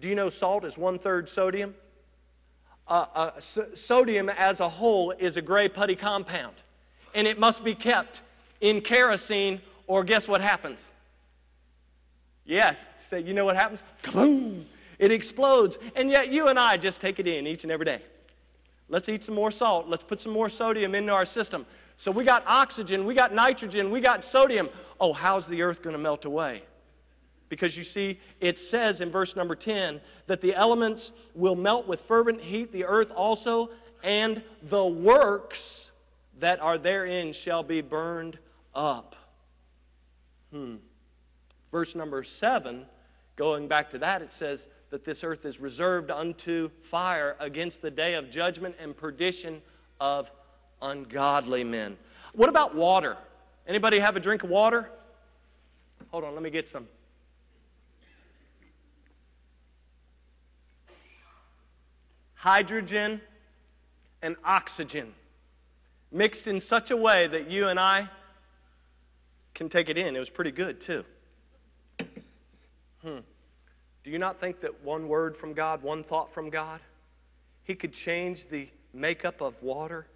[0.00, 1.74] Do you know salt is one third sodium?
[2.88, 6.54] Uh, uh, sodium as a whole is a gray putty compound,
[7.14, 8.22] and it must be kept
[8.60, 10.90] in kerosene, or guess what happens?
[12.46, 13.82] Yes, say, you know what happens?
[14.02, 14.64] Kaboom!
[14.98, 18.00] It explodes, and yet you and I just take it in each and every day.
[18.88, 19.88] Let's eat some more salt.
[19.88, 21.66] Let's put some more sodium into our system.
[21.96, 24.68] So we got oxygen, we got nitrogen, we got sodium.
[25.00, 26.62] Oh, how's the earth going to melt away?
[27.48, 32.00] Because you see, it says in verse number 10 that the elements will melt with
[32.00, 33.70] fervent heat, the earth also,
[34.02, 35.92] and the works
[36.38, 38.38] that are therein shall be burned
[38.74, 39.16] up.
[40.52, 40.76] Hmm.
[41.76, 42.86] Verse number 7,
[43.36, 47.90] going back to that, it says that this earth is reserved unto fire against the
[47.90, 49.60] day of judgment and perdition
[50.00, 50.30] of
[50.80, 51.98] ungodly men.
[52.32, 53.18] What about water?
[53.66, 54.88] Anybody have a drink of water?
[56.12, 56.88] Hold on, let me get some.
[62.36, 63.20] hydrogen,
[64.22, 65.12] and oxygen
[66.10, 68.08] mixed in such a way that you and I
[69.52, 70.16] can take it in.
[70.16, 71.04] It was pretty good, too.
[74.06, 76.78] Do you not think that one word from God, one thought from God,
[77.64, 80.06] He could change the makeup of water,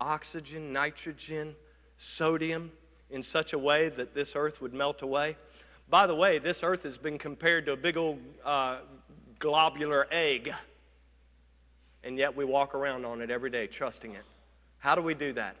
[0.00, 1.56] oxygen, nitrogen,
[1.96, 2.70] sodium
[3.10, 5.36] in such a way that this earth would melt away?
[5.90, 8.78] By the way, this earth has been compared to a big old uh,
[9.40, 10.54] globular egg
[12.04, 14.24] and yet we walk around on it every day, trusting it.
[14.78, 15.56] How do we do that?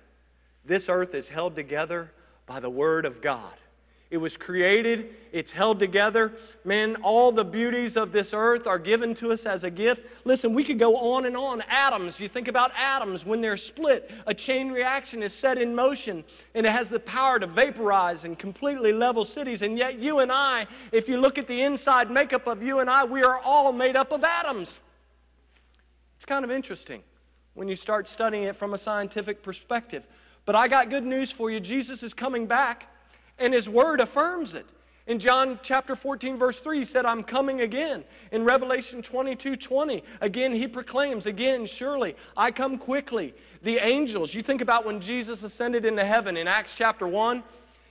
[0.64, 2.12] This earth is held together
[2.46, 3.54] by the Word of God.
[4.12, 6.34] It was created, it's held together.
[6.64, 10.06] Man, all the beauties of this earth are given to us as a gift.
[10.26, 11.62] Listen, we could go on and on.
[11.62, 16.24] Atoms, you think about atoms, when they're split, a chain reaction is set in motion
[16.54, 19.62] and it has the power to vaporize and completely level cities.
[19.62, 22.90] And yet, you and I, if you look at the inside makeup of you and
[22.90, 24.78] I, we are all made up of atoms.
[26.16, 27.02] It's kind of interesting
[27.54, 30.06] when you start studying it from a scientific perspective.
[30.44, 31.60] But I got good news for you.
[31.60, 32.88] Jesus is coming back,
[33.42, 34.66] and his word affirms it.
[35.06, 38.04] In John chapter 14, verse 3, he said, I'm coming again.
[38.30, 43.34] In Revelation 22 20, again he proclaims, Again, surely, I come quickly.
[43.62, 47.42] The angels, you think about when Jesus ascended into heaven in Acts chapter 1,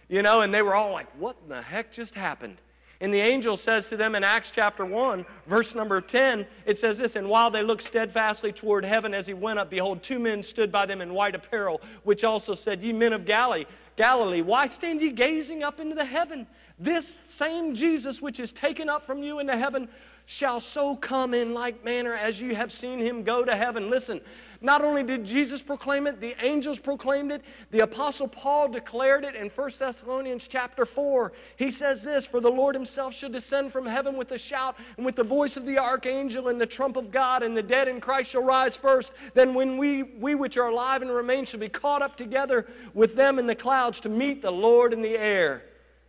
[0.07, 2.57] you know, and they were all like, What in the heck just happened?
[3.01, 6.99] And the angel says to them in Acts chapter 1, verse number 10, it says
[6.99, 10.43] this And while they looked steadfastly toward heaven as he went up, behold, two men
[10.43, 13.65] stood by them in white apparel, which also said, Ye men of Galilee,
[13.95, 16.47] Galilee, why stand ye gazing up into the heaven?
[16.79, 19.87] This same Jesus which is taken up from you into heaven
[20.25, 23.89] shall so come in like manner as you have seen him go to heaven.
[23.89, 24.21] Listen,
[24.63, 27.41] Not only did Jesus proclaim it, the angels proclaimed it.
[27.71, 31.33] The apostle Paul declared it in 1 Thessalonians chapter 4.
[31.57, 35.05] He says this, "For the Lord himself shall descend from heaven with a shout and
[35.05, 37.99] with the voice of the archangel and the trump of God, and the dead in
[37.99, 39.13] Christ shall rise first.
[39.33, 43.15] Then when we we which are alive and remain shall be caught up together with
[43.15, 45.63] them in the clouds to meet the Lord in the air,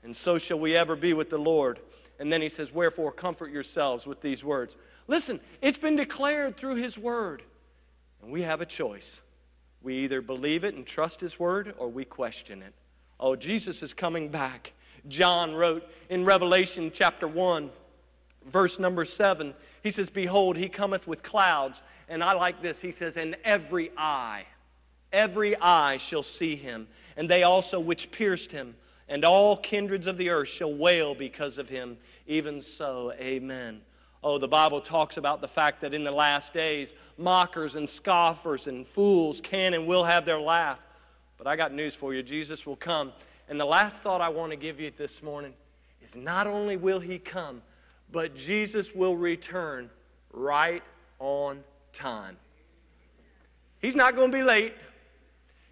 [0.04, 1.80] and so shall we ever be with the Lord."
[2.22, 4.76] And then he says, "Wherefore comfort yourselves with these words."
[5.08, 7.42] Listen, it's been declared through his word.
[8.22, 9.20] And we have a choice.
[9.82, 12.72] We either believe it and trust His word or we question it.
[13.18, 14.72] Oh, Jesus is coming back.
[15.08, 17.70] John wrote in Revelation chapter 1,
[18.46, 21.82] verse number 7, he says, Behold, he cometh with clouds.
[22.08, 22.80] And I like this.
[22.80, 24.44] He says, And every eye,
[25.12, 28.76] every eye shall see him, and they also which pierced him,
[29.08, 31.96] and all kindreds of the earth shall wail because of him.
[32.26, 33.80] Even so, amen.
[34.24, 38.68] Oh, the Bible talks about the fact that in the last days, mockers and scoffers
[38.68, 40.78] and fools can and will have their laugh.
[41.36, 43.12] But I got news for you Jesus will come.
[43.48, 45.54] And the last thought I want to give you this morning
[46.00, 47.62] is not only will he come,
[48.12, 49.90] but Jesus will return
[50.32, 50.82] right
[51.18, 52.36] on time.
[53.80, 54.74] He's not going to be late,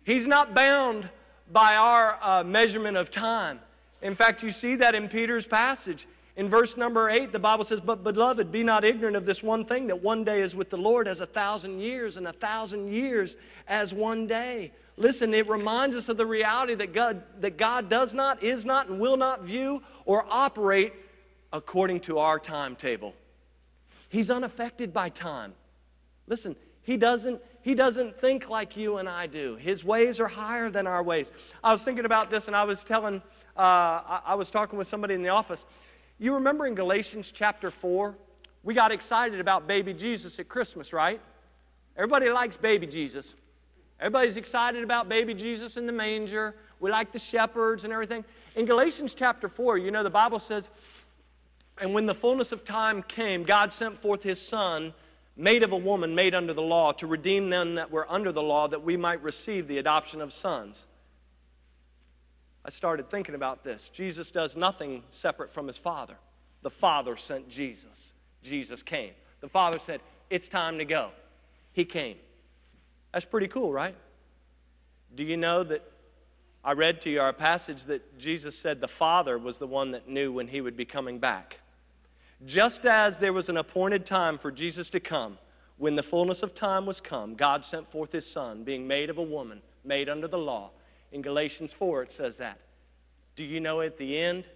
[0.02, 1.08] he's not bound
[1.52, 3.60] by our uh, measurement of time.
[4.02, 6.06] In fact, you see that in Peter's passage.
[6.36, 9.64] In verse number eight, the Bible says, But beloved, be not ignorant of this one
[9.64, 12.92] thing, that one day is with the Lord as a thousand years, and a thousand
[12.92, 13.36] years
[13.68, 14.72] as one day.
[14.96, 18.88] Listen, it reminds us of the reality that God, that God does not, is not,
[18.88, 20.92] and will not view or operate
[21.52, 23.14] according to our timetable.
[24.08, 25.54] He's unaffected by time.
[26.26, 29.56] Listen, he doesn't, he doesn't think like you and I do.
[29.56, 31.32] His ways are higher than our ways.
[31.62, 33.22] I was thinking about this and I was telling,
[33.56, 35.66] uh, I, I was talking with somebody in the office.
[36.22, 38.14] You remember in Galatians chapter 4,
[38.62, 41.18] we got excited about baby Jesus at Christmas, right?
[41.96, 43.36] Everybody likes baby Jesus.
[43.98, 46.54] Everybody's excited about baby Jesus in the manger.
[46.78, 48.22] We like the shepherds and everything.
[48.54, 50.68] In Galatians chapter 4, you know, the Bible says,
[51.78, 54.92] And when the fullness of time came, God sent forth his Son,
[55.38, 58.42] made of a woman, made under the law, to redeem them that were under the
[58.42, 60.86] law, that we might receive the adoption of sons.
[62.64, 63.88] I started thinking about this.
[63.88, 66.16] Jesus does nothing separate from his Father.
[66.62, 68.12] The Father sent Jesus.
[68.42, 69.12] Jesus came.
[69.40, 71.10] The Father said, It's time to go.
[71.72, 72.16] He came.
[73.12, 73.94] That's pretty cool, right?
[75.14, 75.82] Do you know that
[76.62, 80.08] I read to you our passage that Jesus said the Father was the one that
[80.08, 81.60] knew when he would be coming back?
[82.44, 85.38] Just as there was an appointed time for Jesus to come,
[85.78, 89.16] when the fullness of time was come, God sent forth his Son, being made of
[89.16, 90.70] a woman, made under the law
[91.12, 92.60] in Galatians 4, it says that.
[93.36, 94.48] Do you know at the end,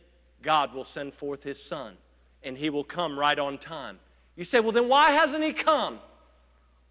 [0.42, 1.96] God will send forth His Son,
[2.42, 3.98] and He will come right on time.
[4.36, 5.98] You say, well, then why hasn't He come?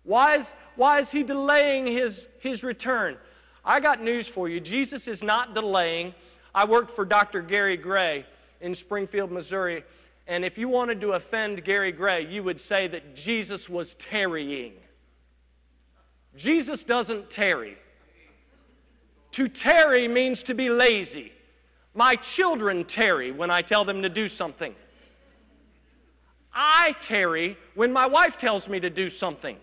[0.03, 3.17] Why is, why is He delaying his, his return?
[3.63, 4.59] I got news for you.
[4.59, 6.13] Jesus is not delaying.
[6.53, 7.41] I worked for Dr.
[7.41, 8.25] Gary Gray
[8.59, 9.83] in Springfield, Missouri,
[10.27, 14.73] and if you wanted to offend Gary Gray, you would say that Jesus was tarrying.
[16.35, 17.77] Jesus doesn't tarry.
[19.33, 21.31] To tarry means to be lazy.
[21.93, 24.75] My children tarry when I tell them to do something.
[26.53, 29.57] I tarry when my wife tells me to do something.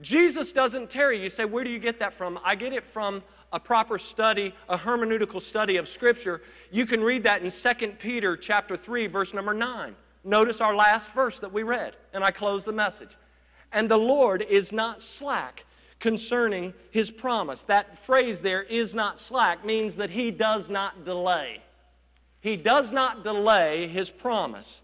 [0.00, 1.22] Jesus doesn't tarry.
[1.22, 2.38] You say, where do you get that from?
[2.44, 3.22] I get it from
[3.52, 6.42] a proper study, a hermeneutical study of Scripture.
[6.72, 9.94] You can read that in 2 Peter chapter 3, verse number 9.
[10.24, 13.16] Notice our last verse that we read, and I close the message.
[13.72, 15.66] And the Lord is not slack
[16.04, 17.62] concerning his promise.
[17.62, 21.62] That phrase there is not slack means that he does not delay.
[22.42, 24.82] He does not delay his promise,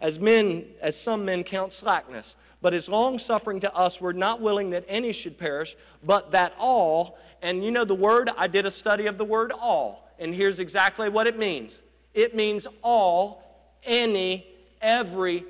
[0.00, 4.00] as men, as some men count slackness, but is long suffering to us.
[4.00, 8.30] We're not willing that any should perish, but that all, and you know the word,
[8.34, 11.82] I did a study of the word all, and here's exactly what it means
[12.14, 14.46] it means all, any,
[14.80, 15.44] every,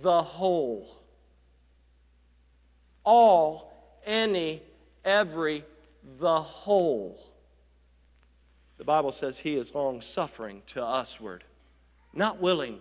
[0.00, 0.86] the whole.
[3.02, 3.69] All
[4.06, 4.62] any,
[5.04, 5.64] every,
[6.18, 7.18] the whole.
[8.78, 11.44] The Bible says he is long suffering to usward,
[12.12, 12.78] not willing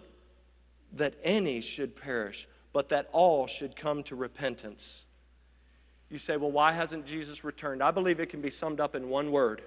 [0.94, 5.08] that any should perish, but that all should come to repentance.
[6.10, 7.84] You say, well, why hasn't Jesus returned?
[7.84, 9.62] I believe it can be summed up in one word,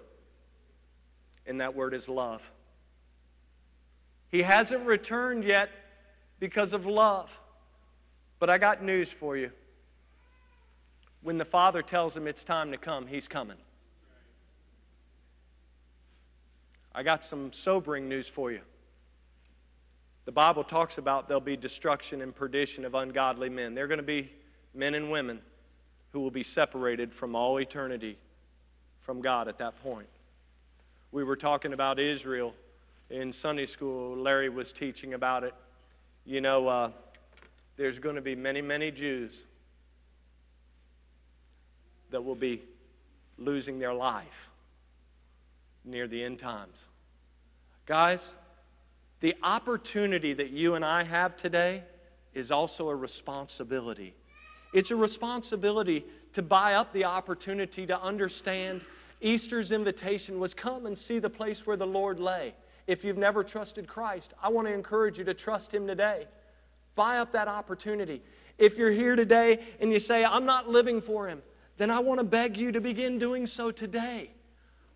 [1.46, 2.50] and that word is love.
[4.28, 5.70] He hasn't returned yet
[6.40, 7.38] because of love.
[8.38, 9.52] But I got news for you
[11.22, 13.56] when the Father tells him it's time to come, he's coming.
[16.94, 18.60] I got some sobering news for you.
[20.24, 23.74] The Bible talks about there'll be destruction and perdition of ungodly men.
[23.74, 24.32] They're going to be
[24.74, 25.40] men and women
[26.12, 28.18] who will be separated from all eternity
[29.00, 30.06] from God at that point.
[31.10, 32.54] We were talking about Israel
[33.10, 34.16] in Sunday school.
[34.16, 35.54] Larry was teaching about it.
[36.24, 36.90] You know, uh,
[37.76, 39.46] there's going to be many, many Jews
[42.12, 42.62] that will be
[43.38, 44.50] losing their life
[45.84, 46.86] near the end times.
[47.86, 48.34] Guys,
[49.20, 51.82] the opportunity that you and I have today
[52.34, 54.14] is also a responsibility.
[54.72, 58.80] It's a responsibility to buy up the opportunity to understand
[59.20, 62.54] Easter's invitation was come and see the place where the Lord lay.
[62.86, 66.26] If you've never trusted Christ, I want to encourage you to trust Him today.
[66.94, 68.22] Buy up that opportunity.
[68.58, 71.42] If you're here today and you say, I'm not living for Him,
[71.76, 74.30] then I want to beg you to begin doing so today.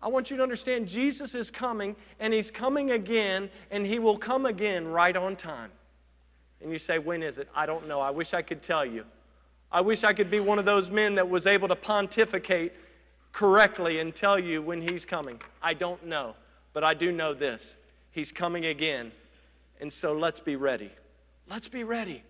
[0.01, 4.17] I want you to understand Jesus is coming and He's coming again and He will
[4.17, 5.71] come again right on time.
[6.61, 7.49] And you say, When is it?
[7.55, 7.99] I don't know.
[7.99, 9.05] I wish I could tell you.
[9.71, 12.73] I wish I could be one of those men that was able to pontificate
[13.33, 15.41] correctly and tell you when He's coming.
[15.61, 16.35] I don't know.
[16.73, 17.75] But I do know this
[18.11, 19.11] He's coming again.
[19.81, 20.91] And so let's be ready.
[21.49, 22.23] Let's be ready.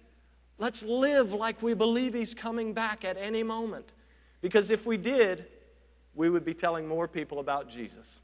[0.58, 3.92] Let's live like we believe He's coming back at any moment.
[4.42, 5.46] Because if we did,
[6.14, 8.20] we would be telling more people about Jesus.